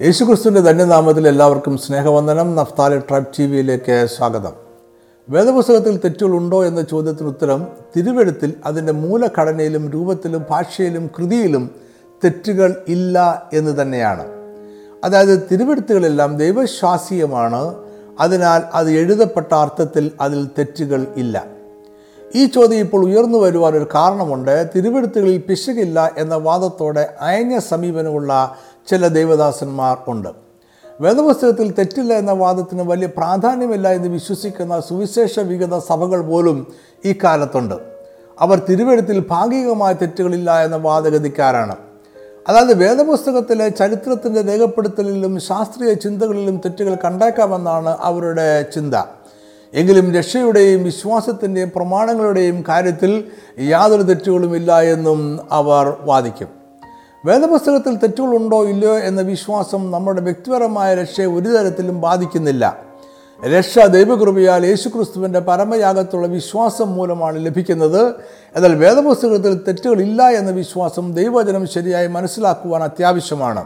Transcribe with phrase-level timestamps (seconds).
[0.00, 2.56] യേശുക്രിസ്തുവിന്റെ ധന്യനാമത്തിൽ എല്ലാവർക്കും സ്നേഹവന്ദനം.
[2.56, 4.52] നഫ്താലി ട്രൈബ് ടി വിയിലേക്ക് സ്വാഗതം.
[5.30, 7.66] വേദപുസ്തകത്തിൽ തെറ്റുകളുണ്ടോ എന്ന ചോദ്യത്തിന് ഉത്തരം
[7.96, 11.70] തിരുവെഴുത്തിൽ അതിന്റെ മൂലഘടനയിലും രൂപത്തിലും ഭാഷയിലും കൃതിയിലും
[12.24, 14.24] തെറ്റുകൾ ഇല്ല എന്ന് തന്നെയാണ്.
[15.04, 17.74] അതായത് തിരുവെഴുത്തുകളെല്ലാം ദൈവശ്വാസീയമാണ്
[18.20, 21.46] അതിനാൽ അത് എഴുതപ്പെട്ട അർത്ഥത്തിൽ അതിൽ തെറ്റുകൾ ഇല്ല.
[22.34, 24.70] ഈ ചോദ്യം ഇപ്പോൾ ഉയർന്നു വരുവാനൊരു കാരണമുണ്ട്.
[24.76, 28.56] തിരുവെഴുത്തുകളിൽ പിശകില്ല എന്ന വാദത്തോടെ അയഞ്ഞ സമീപനമുള്ള
[28.88, 30.28] ചില ദൈവദാസന്മാർ ഉണ്ട്.
[31.00, 36.72] വേദപുസ്തകത്തിൽ തെറ്റില്ല എന്ന വാദത്തിന് വലിയ പ്രാധാന്യമില്ല എന്ന് വിശ്വസിക്കുന്ന സുവിശേഷ വിഗത സഭകൾ പോലും
[37.04, 37.74] ഈ കാലത്തുണ്ട്.
[38.40, 41.76] അവർ തിരുവെഴുത്തിൽ ഭാഗികമായ തെറ്റുകളില്ല എന്ന വാദഗതിക്കാരാണ്.
[42.48, 48.94] അതായത് വേദപുസ്തകത്തിലെ ചരിത്രത്തിന്റെ രേഖപ്പെടുത്തലിലും ശാസ്ത്രീയ ചിന്തകളിലും തെറ്റുകൾ കണ്ടേക്കാമെന്നാണ് അവരുടെ ചിന്ത.
[49.74, 53.24] എങ്കിലും രക്ഷയുടെയും വിശ്വാസത്തിന്റെയും പ്രമാണങ്ങളുടെയും കാര്യത്തിൽ
[53.58, 56.61] യാതൊരു തെറ്റുകളുമില്ല എന്നും അവർ വാദിക്കും.
[57.26, 62.78] വേദപുസ്തകത്തിൽ തെറ്റുകളുണ്ടോ ഇല്ലയോ എന്ന വിശ്വാസം നമ്മുടെ വ്യക്തിപരമായ രക്ഷയെ ഒരു തരത്തിലും ബാധിക്കുന്നില്ല.
[63.56, 68.14] രക്ഷ ദൈവകൃപയാൽ യേശുക്രിസ്തുവിന്റെ പരമയാഗത്തുള്ള വിശ്വാസം മൂലമാണ് ലഭിക്കുന്നത്.
[68.56, 73.64] എന്നാൽ വേദപുസ്തകത്തിൽ തെറ്റുകളില്ല എന്ന വിശ്വാസം ദൈവവചനം ശരിയായി മനസ്സിലാക്കുവാൻ അത്യാവശ്യമാണ്.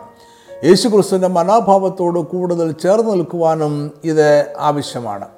[0.65, 5.29] യേശുക്രിസ്തുവിന്റെ മനോഭാവത്തോട് കൂടുതൽ ചേർന്ന് നിൽക്കുവാനും ഇത് ആവശ്യമാണ്.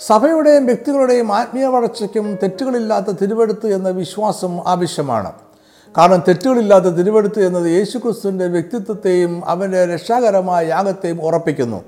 [0.00, 5.32] സഭയുടെയും വ്യക്തികളുടെയും ആത്മീയ വളർച്ചയ്ക്കും തെറ്റുകളില്ലാത്ത തിരുവെടുത്ത് എന്ന വിശ്വാസം ആവശ്യമാണ്.
[5.98, 11.84] കാരണം തെറ്റുകളില്ലാത്ത തിരുവെടുത്ത് എന്നത് യേശുക്രിസ്തുവിന്റെ വ്യക്തിത്വത്തെയും അവന്റെ രക്ഷാകരമായ യാഗത്തെയും ഉറപ്പിക്കുന്നു.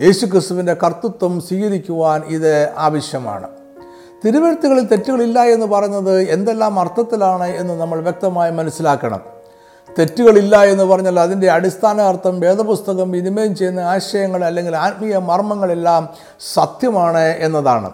[0.00, 3.48] യേശുക്രിസ്തുവിന്റെ കർത്തൃത്വം സ്വീകരിക്കുവാൻ ഇത് ആവശ്യമാണ്.
[4.24, 9.20] തിരുവെഴുത്തുകളിൽ തെറ്റുകളില്ല എന്ന് പറയുന്നത് എന്തെല്ലാം അർത്ഥത്തിലാണ് എന്ന് നമ്മൾ വ്യക്തമായി മനസ്സിലാക്കണം.
[9.98, 16.08] തെറ്റുകളില്ല എന്ന് പറഞ്ഞാൽ അതിന്റെ അടിസ്ഥാന അർത്ഥം വേദപുസ്തകം വിനിമയം ചെയ്യുന്ന ആശയങ്ങൾ അല്ലെങ്കിൽ ആത്മീയ മർമ്മങ്ങളെല്ലാം
[16.54, 17.92] സത്യമാണ് എന്നതാണ്.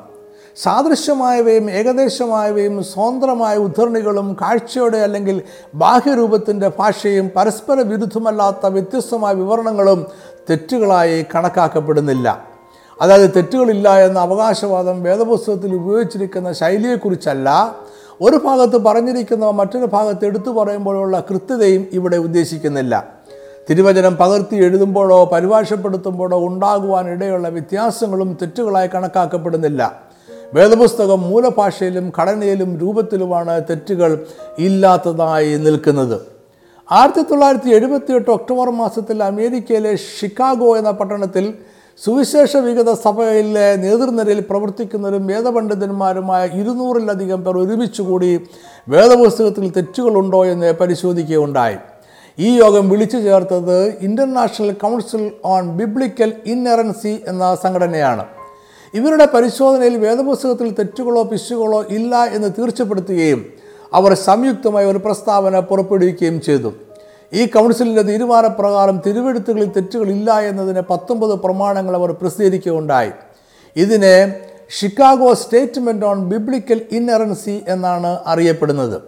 [0.56, 5.42] സാദൃശ്യമായവയും ഏകദേശമായവയും സ്വതന്ത്രമായ ഉദ്ധരണികളും കാഴ്ചയുടെ അല്ലെങ്കിൽ
[5.74, 10.06] ബാഹ്യരൂപത്തിന്റെ ഭാഷയും പരസ്പര വിരുദ്ധമല്ലാത്ത വ്യത്യസ്തമായ വിവരണങ്ങളും
[10.50, 12.44] തെറ്റുകളായി കണക്കാക്കപ്പെടുന്നില്ല.
[13.00, 17.74] അതായത് തെറ്റുകളില്ല എന്ന അവകാശവാദം വേദപുസ്തകത്തിൽ ഉപയോഗിച്ചിരിക്കുന്ന ശൈലിയെക്കുറിച്ചല്ല.
[18.20, 23.08] ഒരു ഭാഗത്ത് പറഞ്ഞിരിക്കുന്നവ മറ്റൊരു ഭാഗത്ത് എടുത്തു പറയുമ്പോഴുള്ള കൃത്യതയും ഇവിടെ ഉദ്ദേശിക്കുന്നില്ല.
[23.70, 30.03] തിരുവചനം പകർത്തി എഴുതുമ്പോഴോ പരിഭാഷപ്പെടുത്തുമ്പോഴോ ഉണ്ടാകുവാനിടയുള്ള വ്യത്യാസങ്ങളും തെറ്റുകളായി കണക്കാക്കപ്പെടുന്നില്ല.
[30.54, 34.26] വേദപുസ്തകം മൂലഭാഷയിലും ഘടനയിലും രൂപത്തിലുമാണ് തെറ്റുകൾ
[34.58, 36.20] ഇല്ലാത്തതായി നിൽക്കുന്നത്.
[36.92, 41.54] ആയിരത്തി തൊള്ളായിരത്തി എഴുപത്തിയെട്ട് ഒക്ടോബർ മാസത്തിൽ അമേരിക്കയിലെ ഷിക്കാഗോ എന്ന പട്ടണത്തിൽ
[42.04, 48.40] സുവിശേഷ വികത സഭയിലെ നേതൃനിരയിൽ പ്രവർത്തിക്കുന്നവരും വേദപണ്ഡിതന്മാരുമായ ഇരുന്നൂറിലധികം പേർ ഒരുമിച്ചുകൂടി
[48.88, 51.76] വേദപുസ്തകത്തിൽ തെറ്റുകളുണ്ടോ എന്ന് പരിശോധിക്കുകയുണ്ടായി.
[52.38, 58.24] ഈ യോഗം വിളിച്ചു ചേർത്തത് international council on biblical inerrancy എന്ന സംഘടനയാണ്.
[58.94, 63.40] ഇവരുടെ പരിശോധനയിൽ വേദപുസ്തകത്തിൽ തെറ്റുകളോ പിശുകളോ ഇല്ല എന്ന് തീർച്ചപ്പെടുത്തുകയും
[63.94, 66.72] അവർ സംയുക്തമായി ഒരു പ്രസ്താവന പുറപ്പെടുവിക്കുകയും ചെയ്തു.
[67.32, 73.10] ഈ കൗൺസിലിന്റെ തീരുമാനപ്രകാരം തിരുവെഴുത്തുകളിൽ തെറ്റുകളില്ല എന്നതിന് പത്തൊമ്പത് പ്രമാണങ്ങൾ അവർ പ്രസിദ്ധീകരിക്കുകയുണ്ടായി.
[73.76, 74.40] ഇതിനെ
[74.80, 79.02] Chicago statement on biblical inerrancy എന്നാണ് അറിയപ്പെടുന്നത്.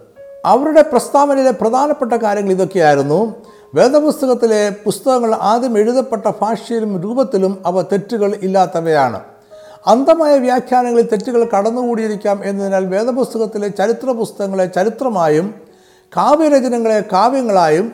[0.45, 3.35] അവരുടെ പ്രസ്താവനയിലെ പ്രധാനപ്പെട്ട കാര്യങ്ങൾ ഇതൊക്കെയായിരുന്നു.
[3.75, 9.19] വേദപുസ്തകത്തിലെ പുസ്തകങ്ങൾ ആദ്യം എഴുതപ്പെട്ട ഭാഷയിലും രൂപത്തിലും അവ തെറ്റുകൾ ഇല്ലാത്തവയാണ്.
[9.87, 15.55] അന്ധമായ വ്യാഖ്യാനങ്ങളിൽ തെറ്റുകൾ കടന്നുകൂടിയിരിക്കാം എന്നതിനാൽ വേദപുസ്തകത്തിലെ ചരിത്ര പുസ്തകങ്ങളെ ചരിത്രമായും
[16.17, 17.93] കാവ്യരചനങ്ങളെ കാവ്യങ്ങളായും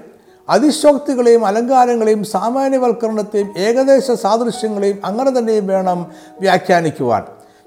[0.50, 7.24] അതിശോക്തികളെയും അലങ്കാരങ്ങളെയും സാമാന്യവൽക്കരണത്തെയും ഏകദേശ സാദൃശ്യങ്ങളെയും അങ്ങനെ തന്നെയും വേണം വ്യാഖ്യാനിക്കുവാൻ.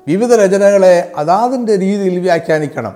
[0.09, 2.95] വിവിധ രചനകളെ അതാതിന്റെ രീതിയിൽ വ്യാഖ്യാനിക്കണം.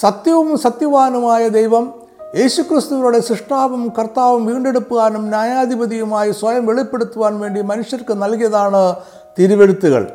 [0.00, 1.94] സത്യവും സത്യവാനുമായ ദൈവം
[2.38, 8.96] യേശുക്രിസ്തുവിലൂടെ സൃഷ്ടാവും കർത്താവും വീണ്ടെടുക്കുവാനും ന്യായാധിപതിയുമായി സ്വയം വെളിപ്പെടുത്തുവാൻ വേണ്ടി മനുഷ്യർക്ക് നൽകിയതാണ്
[9.38, 10.12] തിരുവെഴുത്തുകൾ.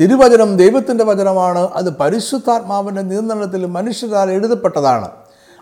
[0.00, 1.68] തിരുവചനം ദൈവത്തിന്റെ വചനമാണ്.
[1.74, 5.08] അത് പരിശുദ്ധാത്മാവിന്റെ നിയന്ത്രണത്തിൽ മനുഷ്യരാൽ എഴുതപ്പെട്ടതാണ്.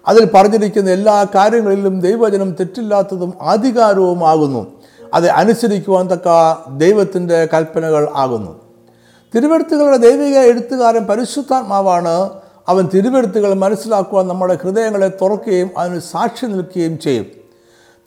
[0.08, 4.72] അതിൽ പറഞ്ഞിരിക്കുന്ന എല്ലാ കാര്യങ്ങളിലും ദൈവവചനം തെറ്റില്ലാത്തതും ആധികാരവുമാകുന്നു
[5.14, 8.60] അത് അനുസരിക്കുവാൻ തക്ക ദൈവത്തിന്റെ കൽപ്പനകൾ ആകുന്നു.
[9.34, 12.30] തിരുവെടുത്തുകളുടെ ദൈവിക എഴുത്തുകാരൻ പരിശുദ്ധാത്മാവാണ്.
[12.68, 17.26] അവൻ തിരുവെടുത്തുകൾ മനസ്സിലാക്കുവാൻ നമ്മുടെ ഹൃദയങ്ങളെ തുറക്കുകയും അതിന് സാക്ഷി നിൽക്കുകയും ചെയ്യും.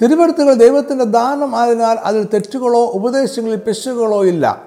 [0.02, 4.65] തിരുവെടുത്തുകൾ ദൈവത്തിന്റെ ദാനം ആയതിനാൽ അതിൽ തെറ്റുകളോ ഉപദേശങ്ങളിൽ പിശകുകളോ ഇല്ല.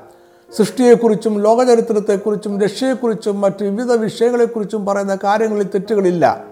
[0.57, 6.45] സൃഷ്ടിയെക്കുറിച്ചും ലോകചരിത്രത്തെക്കുറിച്ചും രക്ഷയെക്കുറിച്ചും മറ്റ് വിവിധ വിഷയങ്ങളെക്കുറിച്ചും പറയുന്ന കാര്യങ്ങളിൽ തെറ്റുകളില്ല.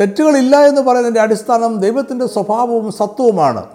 [0.00, 3.66] തെറ്റുകളില്ല എന്ന് പറയുന്നതിന്റെ അടിസ്ഥാനം ദൈവത്തിന്റെ സ്വഭാവവും സത്വവുമാണ്.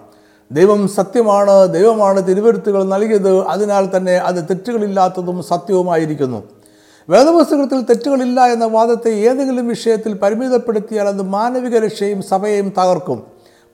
[0.52, 6.42] ദൈവം സത്യമാണ് ദൈവമാണ് തിരുവരുത്തുകൾ നൽകിയത് അതിനാൽ തന്നെ അത് തെറ്റുകളില്ലാത്തതും സത്യവുമായിരിക്കുന്നു.
[7.08, 13.26] വേദപുസ്തകത്തിൽ തെറ്റുകളില്ല എന്ന വാദത്തെ ഏതെങ്കിലും വിഷയത്തിൽ പരിമിതപ്പെടുത്തിയാൽ അത് മാനവിക രക്ഷയും സഭയെയും തകർക്കും.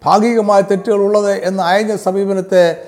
[0.04, 2.82] ഭാഗികമായ തെറ്റുകൾ ഉള്ളത് എന്ന അയഞ്ഞ സമീപനത്തെ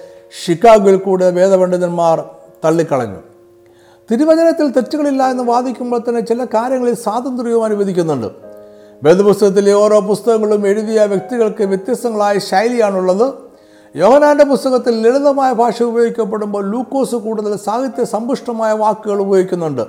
[0.44, 3.18] ഷിക്കാഗോയിൽ കൂടെ വേദപണ്ഡിതന്മാർ തള്ളിക്കളഞ്ഞു.
[4.10, 8.26] തിരുവചനത്തിൽ തെറ്റുകളില്ല എന്ന് വാദിക്കുമ്പോൾ തന്നെ ചില കാര്യങ്ങളിൽ സ്വാതന്ത്ര്യവും അനുവദിക്കുന്നുണ്ട്.
[9.02, 13.32] വേദപുസ്തകത്തിലെ ഓരോ പുസ്തകങ്ങളും എഴുതിയ വ്യക്തികൾക്ക് വ്യത്യസ്തങ്ങളായ ശൈലിയാണുള്ളത്.
[13.96, 19.82] യോഹനാന്റെ പുസ്തകത്തിൽ ലളിതമായ ഭാഷ ഉപയോഗിക്കപ്പെടുമ്പോൾ ലൂക്കോസ് കൂടുതൽ സാഹിത്യ സമ്പുഷ്ടമായ വാക്കുകൾ ഉപയോഗിക്കുന്നുണ്ട്.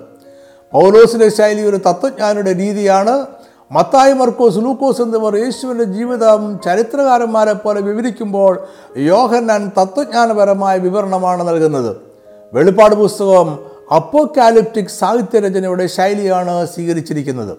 [0.71, 3.25] പൗലോസിന്റെ ശൈലി ഒരു തത്വജ്ഞാനിയുടെ രീതിയാണ്.
[3.71, 8.59] മത്തായി മർക്കോസ് ലൂക്കോസ് എന്നിവർ യേശുവിന്റെ ജീവിതം ചരിത്രകാരന്മാരെ പോലെ വിവരിക്കുമ്പോൾ
[8.97, 12.14] യോഹന്നാൻ തത്വജ്ഞാനപരമായ വിവരണമാണ് നൽകുന്നത്.
[12.55, 13.59] വെളിപ്പാട് പുസ്തകം
[13.95, 17.57] അപ്പോക്കാലിപ്റ്റിക് സാഹിത്യരചനയുടെ ശൈലിയാണ് സ്വീകരിച്ചിരിക്കുന്നത്.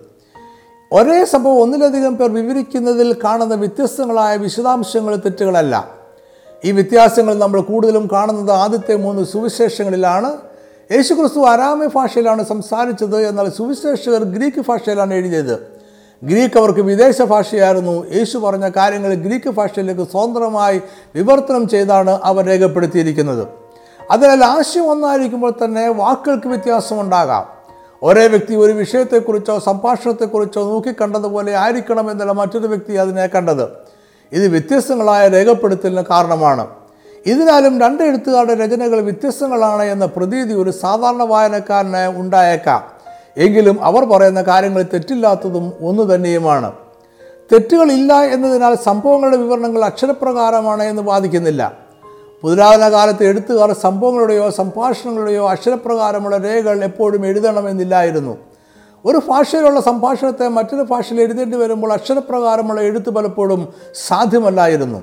[0.93, 5.89] ഒരേ സംഭവം ഒന്നിലധികം പേർ വിവരിക്കുന്നതിൽ കാണുന്ന വ്യത്യസ്തങ്ങളായ വിശദാംശങ്ങൾ തെറ്റുകളല്ല.
[6.65, 10.33] ഈ വ്യത്യാസങ്ങൾ നമ്മൾ കൂടുതലും കാണുന്നത് ആദ്യത്തെ മൂന്ന് സുവിശേഷങ്ങളിലാണ്.
[10.93, 15.67] യേശുക്രിസ്തു അരാമ്യ ഭാഷയിലാണ് സംസാരിച്ചത് എന്നാൽ സുവിശേഷകർ ഗ്രീക്ക് ഭാഷയിലാണ് എഴുതിയത്.
[16.25, 18.15] ഗ്രീക്ക് അവർക്ക് വിദേശ ഭാഷയായിരുന്നു.
[18.15, 20.81] യേശു പറഞ്ഞ കാര്യങ്ങൾ ഗ്രീക്ക് ഭാഷയിലേക്ക് സ്വതന്ത്രമായി
[21.15, 23.66] വിവർത്തനം ചെയ്താണ് അവർ രേഖപ്പെടുത്തിയിരിക്കുന്നത്.
[24.11, 27.45] അതിനാൽ ആശയം ഒന്നായിരിക്കുമ്പോൾ തന്നെ വാക്കുകൾക്ക് വ്യത്യാസമുണ്ടാകാം.
[28.03, 33.65] ഒരേ വ്യക്തി ഒരു വിഷയത്തെക്കുറിച്ചോ സംഭാഷണത്തെക്കുറിച്ചോ നോക്കിക്കണ്ടതുപോലെ ആയിരിക്കണം എന്നല്ല മറ്റൊരു വ്യക്തി അതിനെ കണ്ടത്.
[34.33, 36.67] ഇത് വ്യത്യസ്തങ്ങളായ രേഖപ്പെടുത്തലിന് കാരണമാണ്.
[37.27, 42.85] ഇതിനാലും രണ്ട് എഴുത്തുകാരുടെ രചനകൾ വ്യത്യസ്തങ്ങളാണ് എന്ന പ്രതീതി ഒരു സാധാരണ വായനക്കാരന് ഉണ്ടായേക്കാം.
[43.37, 46.73] എങ്കിലും അവർ പറയുന്ന കാര്യങ്ങൾ തെറ്റില്ലാത്തതും ഒന്നു തന്നെയുമാണ്.
[47.53, 51.86] തെറ്റുകളില്ല എന്നതിനാൽ സംഭവങ്ങളുടെ വിവരണങ്ങൾ അക്ഷരപ്രകാരമാണ് എന്ന് വാദിക്കുന്നില്ല.
[52.47, 58.37] പുതുരാതന കാലത്ത് എഴുത്തുകാർ സംഭവങ്ങളുടെയോ സംഭാഷണങ്ങളുടെയോ അക്ഷരപ്രകാരമുള്ള രേഖകൾ എപ്പോഴും എഴുതണമെന്നില്ലായിരുന്നു.
[59.05, 63.69] ഒരു ഭാഷയിലുള്ള സംഭാഷണത്തെ മറ്റൊരു ഭാഷയിൽ എഴുതേണ്ടി വരുമ്പോൾ അക്ഷരപ്രകാരമുള്ള എഴുത്ത് പലപ്പോഴും
[64.07, 65.03] സാധ്യമല്ലായിരുന്നു.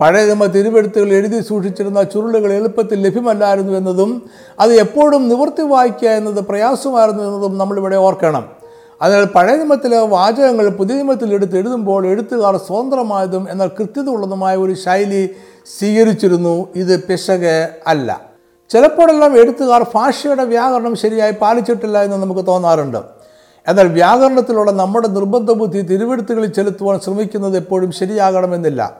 [0.00, 4.22] പഴയ നിയമ തിരുവെഴുത്തുകൾ എഴുതി സൂക്ഷിച്ചിരുന്ന ചുരുളുകൾ എളുപ്പത്തിൽ ലഭ്യമല്ലായിരുന്നു എന്നതും
[4.60, 8.59] അത് എപ്പോഴും നിവർത്തി വായിക്കുക എന്നത് പ്രയാസമായിരുന്നു എന്നതും നമ്മളിവിടെ ഓർക്കണം.
[9.02, 15.34] അതിനാൽ പഴയ നിയമത്തിലെ വാചകങ്ങൾ പുതിയ നിയമത്തിൽ എടുത്ത് എഴുതുമ്പോൾ എഴുത്തുകാർ സ്വതന്ത്രമായതും എന്നാൽ കൃത്യത ഉള്ളതുമായ ഒരു ശൈലി
[15.78, 16.68] സ്വീകരിച്ചിരുന്നു.
[16.76, 18.20] ഇത് പിശക് അല്ല.
[18.70, 22.98] ചിലപ്പോഴെല്ലാം എഴുത്തുകാർ ഭാഷയുടെ വ്യാകരണം ശരിയായി പാലിച്ചിട്ടില്ല എന്ന് നമുക്ക് തോന്നാറുണ്ട്.
[23.68, 28.96] എന്നാൽ വ്യാകരണത്തിലുള്ള നമ്മുടെ നിർബന്ധ ബുദ്ധി തിരുവെടുത്തുകളിൽ ചെലുത്തുവാൻ ശ്രമിക്കുന്നത് എപ്പോഴും ശരിയാകണമെന്നില്ല.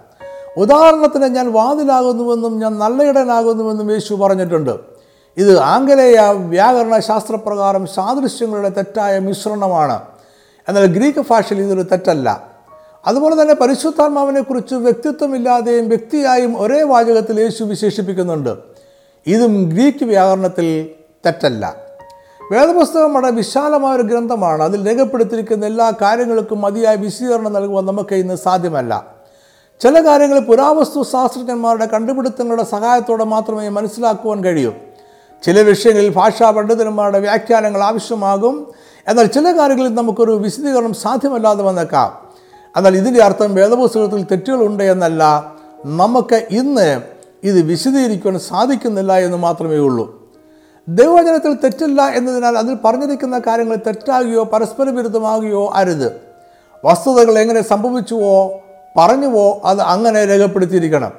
[0.57, 5.00] ഉദാഹരണത്തിന് ഞാൻ വാതിലാകുന്നുവെന്നും ഞാൻ നല്ലയിടനാകുന്നുവെന്നും യേശു പറഞ്ഞിട്ടുണ്ട്.
[5.37, 10.03] ഇത് ആംഗലേയ വ്യാകരണ ശാസ്ത്രപ്രകാരം സാദൃശ്യങ്ങളുടെ തെറ്റായ മിശ്രണമാണ്.
[10.69, 12.51] എന്നാൽ ഗ്രീക്ക് ഭാഷയിൽ ഇതൊരു തെറ്റല്ല.
[13.07, 18.57] അതുപോലെ തന്നെ പരിശുദ്ധാത്മാവിനെക്കുറിച്ച് വ്യക്തിത്വമില്ലാതെയും വ്യക്തിയായും ഒരേ വാചകത്തിൽ യേശു വിശേഷിപ്പിക്കുന്നുണ്ട്.
[19.27, 20.91] ഇതും ഗ്രീക്ക് വ്യാകരണത്തിൽ
[21.27, 21.75] തെറ്റല്ല.
[22.53, 24.63] വേദപുസ്തകം വളരെ വിശാലമായ ഒരു ഗ്രന്ഥമാണ്.
[24.63, 29.05] അതിൽ രേഖപ്പെടുത്തിയിരിക്കുന്ന എല്ലാ കാര്യങ്ങൾക്കും മതിയായ വിശദീകരണം നൽകുവാൻ നമുക്ക് ഇന്ന് സാധ്യമല്ല.
[29.81, 34.73] ചില കാര്യങ്ങൾ പുരാവസ്തു ശാസ്ത്രജ്ഞന്മാരുടെ കണ്ടുപിടുത്തങ്ങളുടെ സഹായത്തോടെ മാത്രമേ മനസ്സിലാക്കുവാൻ കഴിയൂ.
[35.43, 38.73] ചില വിഷയങ്ങളിൽ ഭാഷാ പണ്ഡിതന്മാരുടെ വ്യാഖ്യാനങ്ങൾ ആവശ്യമാകും.
[39.09, 42.19] എന്നാൽ ചില കാര്യങ്ങളിൽ നമുക്കൊരു വിശദീകരണം സാധ്യമല്ലാതെ വന്നേക്കാം.
[42.77, 45.53] എന്നാൽ ഇതിന്റെ അർത്ഥം വേദപുസ്തകത്തിൽ തെറ്റുകളുണ്ട് എന്നല്ല.
[45.87, 47.03] നമുക്ക് ഇന്ന്
[47.45, 50.31] ഇത് വിശദീകരിക്കുവാൻ സാധിക്കുന്നില്ല എന്ന് മാത്രമേ ഉള്ളൂ.
[50.89, 56.21] ദൈവവചനത്തിൽ തെറ്റില്ല എന്നതിനാൽ അതിൽ പറഞ്ഞിരിക്കുന്ന കാര്യങ്ങൾ തെറ്റാകുകയോ പരസ്പര വിരുദ്ധമാകുകയോ അരുത്.
[56.85, 58.61] വസ്തുതകൾ എങ്ങനെ സംഭവിച്ചുവോ
[58.97, 61.13] പറഞ്ഞുവോ അത് അങ്ങനെ രേഖപ്പെടുത്തിയിരിക്കണം.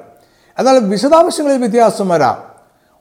[0.58, 2.51] എന്നാൽ വിശദാംശങ്ങളിൽ വ്യത്യാസം വരാം.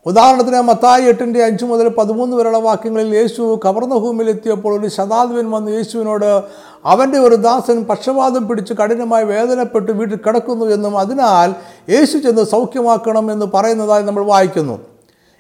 [0.06, 6.44] ഉദാഹരണത്തിന് മത്തായി എട്ടിന്റെ അഞ്ച് മുതൽ പതിമൂന്ന് വരെയുള്ള വാക്യങ്ങളിൽ യേശു കവർണഭൂമിയിലെത്തിയപ്പോൾ ഒരു ശതാധിപൻ വന്ന് യേശുവിനോട്
[6.86, 11.50] അവന്റെ ഒരു ദാസൻ പക്ഷപാതം പിടിച്ച് കഠിനമായി വേദനപ്പെട്ട് വീട്ടിൽ കിടക്കുന്നു എന്നും അതിനാൽ
[11.90, 14.80] യേശു ചെന്ന് സൗഖ്യമാക്കണം എന്ന് പറയുന്നതായി നമ്മൾ വായിക്കുന്നു.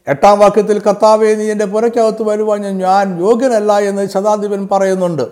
[0.07, 5.25] എട്ടാം വാക്യത്തിൽ കർത്താവെ നീ എന്റെ പുരയ്ക്കകത്ത് വരുവാൻ ഞാൻ യോഗ്യനല്ല എന്ന് ശതാധിപൻ പറയുന്നുണ്ട്.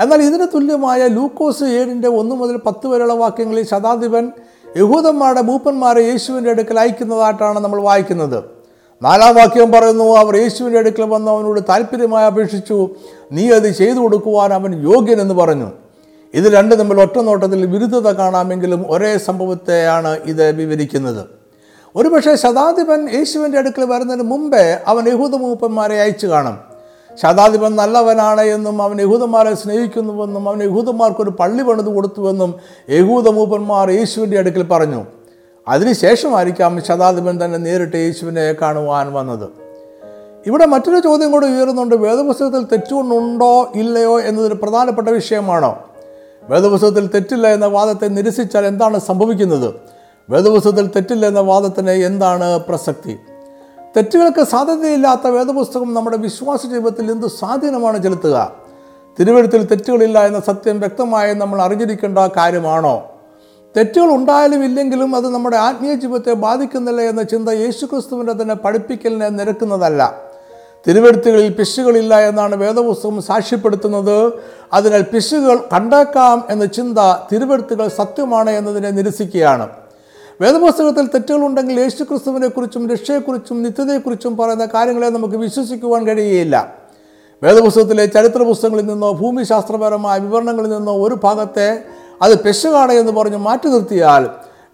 [0.00, 4.32] എന്നാൽ ഇതിന് തുല്യമായ ലൂക്കോസ് ഏഴിന്റെ ഒന്ന് മുതൽ പത്ത് വരെയുള്ള വാക്യങ്ങളിൽ ശതാധിപൻ
[4.76, 8.44] യഹൂദന്മാരുടെ മൂപ്പന്മാരെ യേശുവിന്റെ അടുക്കൽ അയക്കുന്നതായിട്ടാണ് നമ്മൾ വായിക്കുന്നത്.
[9.02, 12.90] നാലാം വാക്യം പറയുന്നു അവർ യേശുവിന്റെ അടുക്കൽ വന്ന് അവനോട് താല്പര്യമായി അപേക്ഷിച്ചു.
[13.32, 15.70] നീ അത് ചെയ്തു കൊടുക്കുവാൻ അവൻ യോഗ്യനെന്ന് പറഞ്ഞു.
[16.34, 21.26] ഇത് രണ്ട് തമ്മിൽ ഒറ്റ നോട്ടത്തിൽ വിരുദ്ധത കാണാമെങ്കിലും ഒരേ സംഭവത്തെയാണ് ഇത് വിവരിക്കുന്നത്.
[21.96, 26.77] ഒരുപക്ഷെ ശതാധിപൻ യേശുവിന്റെ അടുക്കൽ വരുന്നതിന് മുമ്പേ അവൻ യഹൂദ മൂപ്പന്മാരെ അയച്ചു കാണും.
[27.22, 32.54] ശതാധിപൻ നല്ലവനാണ് എന്നും അവൻ യഹൂദന്മാരെ സ്നേഹിക്കുന്നുവെന്നും അവൻ യഹൂദന്മാർക്കൊരു പള്ളി പണിത് കൊടുത്തുവെന്നും
[32.90, 35.04] യഹൂദ മൂപ്പന്മാർ യേശുവിന്റെ അടുക്കൽ പറഞ്ഞു.
[35.68, 39.48] അതിനുശേഷമായിരിക്കാം ശതാധിപൻ തന്നെ നേരിട്ട് യേശുവിനെ കാണുവാൻ വന്നത്.
[40.46, 41.94] ഇവിടെ മറ്റൊരു ചോദ്യം കൂടെ ഉയരുന്നുണ്ട്.
[41.94, 45.78] വേദപുസ്തകത്തിൽ തെറ്റുകൊണ്ടുണ്ടോ ഇല്ലയോ എന്നതൊരു പ്രധാനപ്പെട്ട വിഷയമാണോ?
[46.42, 49.74] വേദപുസ്തകത്തിൽ തെറ്റില്ല എന്ന വാദത്തെ നിരസിച്ചാൽ എന്താണ് സംഭവിക്കുന്നത്?
[50.30, 53.16] വേദപുസ്തകത്തിൽ തെറ്റില്ല എന്ന വാദത്തിന് എന്താണ് പ്രസക്തി?
[53.98, 58.52] തെറ്റുകൾക്ക് സാധ്യതയില്ലാത്ത വേദപുസ്തകം നമ്മുടെ വിശ്വാസ ജീവിതത്തിൽ എന്ത് സ്വാധീനമാണ് ചെലുത്തുക?
[59.20, 63.12] തിരുവഴുത്തിൽ തെറ്റുകളില്ല എന്ന സത്യം വ്യക്തമായി നമ്മൾ അറിഞ്ഞിരിക്കേണ്ട കാര്യമാണോ?
[63.76, 70.22] തെറ്റുകൾ ഉണ്ടായാലും ഇല്ലെങ്കിലും അത് നമ്മുടെ ആത്മീയ ജീവിതത്തെ ബാധിക്കുന്നില്ല എന്ന ചിന്ത യേശുക്രിസ്തുവിന്റെ തന്നെ പഠിപ്പിക്കലിനെ നിരക്കുന്നതല്ല.
[70.88, 74.32] തിരുവഴുത്തുകളിൽ പിശുകളില്ല എന്നാണ് വേദപുസ്തകം സാക്ഷ്യപ്പെടുത്തുന്നത്.
[74.72, 76.98] അതിനാൽ പിശുകൾ കണ്ടേക്കാം എന്ന ചിന്ത
[77.32, 79.68] തിരുവഴുത്തുകൾ സത്യമാണ് എന്നതിനെ നിരസിക്കുകയാണ്.
[80.40, 86.74] വേദപുസ്തകത്തിൽ തെറ്റുകളുണ്ടെങ്കിൽ യേശുക്രിസ്തുവിനെക്കുറിച്ചും രക്ഷയെക്കുറിച്ചും നിത്യതയെക്കുറിച്ചും പറയുന്ന കാര്യങ്ങളെ നമുക്ക് വിശ്വസിക്കുവാൻ കഴിയുകയില്ല.
[87.42, 91.84] വേദപുസ്തകത്തിലെ ചരിത്ര പുസ്തകങ്ങളിൽ നിന്നോ ഭൂമിശാസ്ത്രപരമായ വിവരണങ്ങളിൽ നിന്നോ ഒരു ഭാഗത്തെ
[92.22, 94.28] അത് പെശുകാണ് എന്ന് പറഞ്ഞ് മാറ്റി നിർത്തിയാൽ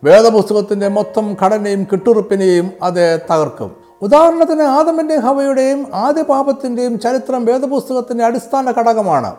[0.04, 3.76] വേദപുസ്തകത്തിന്റെ മൊത്തം ഘടനയും കെട്ടുറുപ്പിനെയും അത് തകർക്കും.
[4.02, 9.35] ഉദാഹരണത്തിന് ആദമിന്റെ ഹവയുടെയും ആദ്യ പാപത്തിന്റെയും ചരിത്രം വേദപുസ്തകത്തിന്റെ അടിസ്ഥാന ഘടകമാണ്.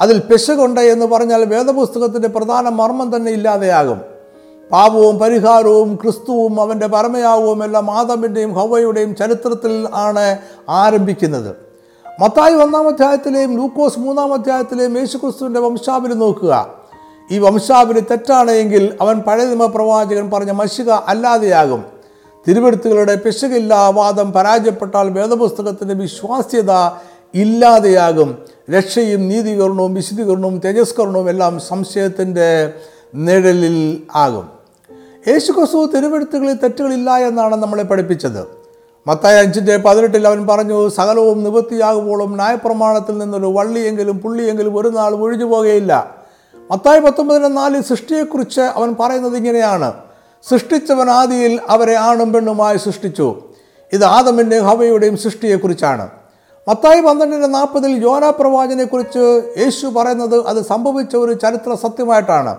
[0.00, 4.15] അതിൽ പെശകുണ്ട് എന്ന് പറഞ്ഞാൽ വേദപുസ്തകത്തിന്റെ പ്രധാന മർമ്മം തന്നെ ഇല്ലാതെയാകും.
[4.72, 11.56] പാപവും പരിഹാരവും ക്രിസ്തുവും അവന്റെ പരമയാവും എല്ലാം ആദമിന്റെയും ഹവയുടെയും ചരിത്രത്തിൽ ആണ് ആരംഭിക്കുന്നത്.
[12.20, 16.68] മത്തായി ഒന്നാം അധ്യായത്തിലെയും ലൂക്കോസ് മൂന്നാം അധ്യായത്തിലെയും യേശുക്രിസ്തുവിന്റെ വംശാവലി നോക്കുക.
[17.30, 21.84] ഈ വംശാവലി തെറ്റാണെങ്കിൽ അവൻ പഴയ നിയമപ്രവാചകൻ പറഞ്ഞ മഷിക അല്ലാതെയാകും.
[22.48, 26.70] തിരുവെടുത്തുകളുടെ പിശകില്ലാ വാദം പരാജയപ്പെട്ടാൽ വേദപുസ്തകത്തിന്റെ വിശ്വാസ്യത
[27.34, 28.38] ഇല്ലാതെയാകും.
[28.70, 32.72] രക്ഷയും നീതീകരണവും വിശദീകരണവും തേജസ്കരണവും എല്ലാം സംശയത്തിന്റെ
[33.14, 34.55] നിഴലിൽ ആകും.
[35.28, 38.46] യേശുക്രിസ്തു തിരുവെടുത്തുകളിൽ തെറ്റുകളില്ല എന്നാണ് നമ്മളെ പഠിപ്പിച്ചത്.
[39.06, 46.14] മത്തായ അഞ്ചിന്റെ പതിനെട്ടിൽ അവൻ പറഞ്ഞു സകലവും നിവൃത്തിയാകുമ്പോഴും ന്യായപ്രമാണത്തിൽ നിന്നൊരു വള്ളിയെങ്കിലും പുള്ളിയെങ്കിലും ഒരു നാൾ ഒഴിഞ്ഞു പോകുകയില്ല.
[46.70, 49.92] മത്തായ പത്തൊമ്പതിന് നാലിൽ സൃഷ്ടിയെക്കുറിച്ച് അവൻ പറയുന്നത് ഇങ്ങനെയാണ്.
[50.48, 53.42] സൃഷ്ടിച്ചവൻ ആദിയിൽ അവരെ ആണും പെണ്ണുമായി സൃഷ്ടിച്ചു.
[53.92, 56.08] ഇത് ആദമിന്റെ ഹവയുടെയും സൃഷ്ടിയെക്കുറിച്ചാണ്.
[56.68, 62.56] മത്തായി പന്ത്രണ്ടിന്റെ നാൽപ്പതിൽ യോനാ പ്രവാചനെക്കുറിച്ച് യേശു പറയുന്നത് അത് സംഭവിച്ച ഒരു ചരിത്ര സത്യമായിട്ടാണ്.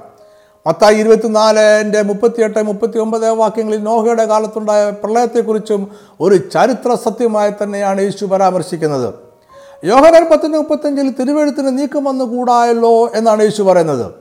[0.67, 5.88] മത്തായി ഇരുപത്തിനാലിന്റെ മുപ്പത്തിയെട്ട് മുപ്പത്തി ഒമ്പത് വാക്യങ്ങളിൽ നോഹയുടെ കാലത്തുണ്ടായ പ്രളയത്തെക്കുറിച്ചും
[6.21, 9.13] ഒരു ചരിത്ര സത്യമായി തന്നെയാണ് യേശു പരാമർശിക്കുന്നത്.
[9.86, 14.12] യോഹനൻ പത്തിന് മുപ്പത്തഞ്ചിൽ തിരുവെഴുത്തിന് നീക്കം വന്നു കൂടായല്ലോ എന്നാണ് യേശു പറയുന്നത്.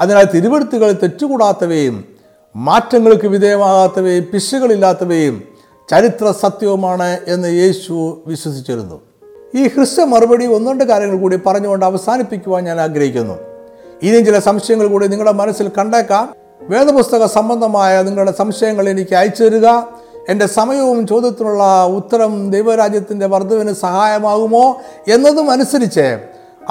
[0.00, 2.04] അതിനാൽ തിരുവെഴുത്തുകൾ തെറ്റുകൂടാത്തവയും
[2.56, 5.42] മാറ്റങ്ങൾക്ക് വിധേയമാകാത്തവയും പിശകളില്ലാത്തവയും
[5.90, 9.00] ചരിത്ര സത്യവുമാണ് എന്ന് യേശു വിശ്വസിച്ചിരുന്നു.
[9.54, 13.49] ഈ ഹ്രസ്വ മറുപടി ഒന്നുണ്ട് കാര്യങ്ങൾ കൂടി പറഞ്ഞുകൊണ്ട് അവസാനിപ്പിക്കുവാൻ ഞാൻ ആഗ്രഹിക്കുന്നു.
[14.02, 16.34] ഇനിയും ചില സംശയങ്ങൾ കൂടി നിങ്ങളുടെ മനസ്സിൽ കണ്ടേക്കാം.
[16.60, 19.66] വേദപുസ്തക സംബന്ധമായ നിങ്ങളുടെ സംശയങ്ങൾ എനിക്ക് അയച്ചു തരിക.
[20.28, 26.18] എന്റെ സമയവും ചോദ്യത്തിനുള്ള ഉത്തരം ദൈവരാജ്യത്തിന്റെ വർദ്ധവിന് സഹായമാകുമോ എന്നതും അനുസരിച്ച്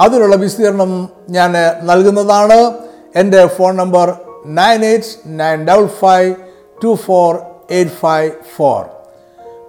[0.00, 2.74] അതിനുള്ള വിശദീകരണം ഞാൻ നൽകുന്നതാണ്.
[3.16, 4.14] എന്റെ phone number
[4.46, 6.34] nine eight nine double five
[6.84, 7.38] two four
[7.70, 8.84] eight five four.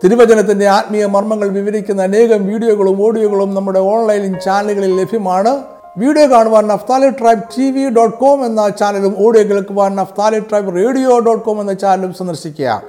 [0.03, 5.63] തിരുവചനത്തിന്റെ ആത്മീയ മർമ്മങ്ങൾ വിവരിക്കുന്ന അനേകം വീഡിയോകളും ഓഡിയോകളും നമ്മുടെ ഓൺലൈൻ ചാനലുകളിൽ ലഭ്യമാണ്.
[5.99, 11.19] വീഡിയോ കാണുവാൻ Naphtali tribe T V dot com എന്ന ചാനലും ഓഡിയോ കേൾക്കുവാൻ Naphtali tribe radio
[11.19, 12.83] dot com എന്ന ചാനലും സന്ദർശിക്കുക.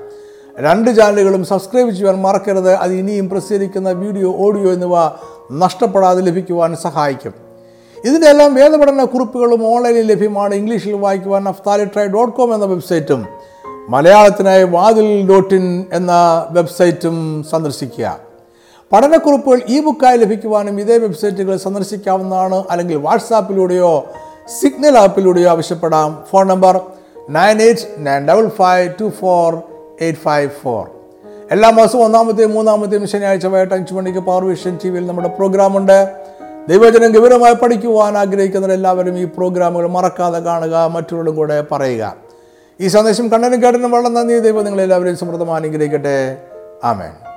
[0.59, 2.75] രണ്ട് ചാനലുകളും സബ്സ്ക്രൈബ് ചെയ്യുവാൻ മറക്കരുത്.
[2.75, 4.97] അത് ഇനിയും പ്രസിദ്ധീകരിക്കുന്ന വീഡിയോ ഓഡിയോ എന്നിവ
[5.53, 7.35] നഷ്ടപ്പെടാതെ ലഭിക്കുവാൻ സഹായിക്കും.
[8.05, 10.55] ഇതിന്റെ എല്ലാം വേദപഠന കുറിപ്പുകളും ഓൺലൈനിൽ ലഭ്യമാണ്.
[10.55, 13.27] ഇംഗ്ലീഷിൽ വായിക്കുവാൻ നഫ്താലി ട്രൈബ് ഡോട്ട് കോം എന്ന വെബ്സൈറ്റും
[13.89, 16.13] മലയാളത്തിനായി വാതിൽ ഡോട്ട് ഇൻ എന്ന
[16.51, 18.32] വെബ്സൈറ്റും സന്ദർശിക്കുക.
[18.93, 22.65] പഠനക്കുറിപ്പുകൾ ഇ ബുക്കായി ലഭിക്കുവാനും ഇതേ വെബ്സൈറ്റുകൾ സന്ദർശിക്കാവുന്നതാണ്.
[22.71, 24.05] അല്ലെങ്കിൽ വാട്സാപ്പിലൂടെയോ
[24.61, 26.25] സിഗ്നൽ ആപ്പിലൂടെയോ ആവശ്യപ്പെടാം.
[26.31, 26.81] Phone number
[27.31, 29.55] nine eight nine double five two four
[30.01, 30.87] eight five four.
[31.51, 36.13] എല്ലാ മാസവും ഒന്നാമത്തെയും മൂന്നാമത്തെയും ശനിയാഴ്ച വൈകിട്ട് അഞ്ച് മണിക്ക് പവർ വിഷൻ ടി വിയിൽ നമ്മുടെ പ്രോഗ്രാമുണ്ട്.
[36.69, 42.15] ദൈവജനം ഗൗരവമായി പഠിക്കുവാൻ ആഗ്രഹിക്കുന്നവർ എല്ലാവരും ഈ പ്രോഗ്രാമുകൾ മറക്കാതെ കാണുക മറ്റുള്ളവരും കൂടെ പറയുക.
[42.81, 46.37] ഈ സന്ദേശം കണ്ണനും കേട്ടനും വളരെ നന്ദി ദൈവം നിങ്ങളെല്ലാവരെയും സമൃദ്ധമായി അനുഗ്രഹിക്കട്ടെ.
[46.85, 47.32] ആമേൻ.